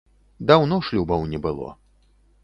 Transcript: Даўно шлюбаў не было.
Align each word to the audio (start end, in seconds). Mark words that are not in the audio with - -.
Даўно 0.51 0.79
шлюбаў 0.87 1.27
не 1.33 1.39
было. 1.45 1.69